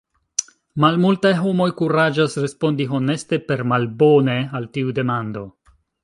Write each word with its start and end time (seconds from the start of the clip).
Malmultaj 0.83 1.33
homoj 1.41 1.67
kuraĝas 1.81 2.37
respondi 2.45 2.87
honeste 2.93 3.39
per 3.51 3.63
Malbone 3.73 4.39
al 4.61 4.65
tiu 4.79 4.95
demando. 5.01 5.45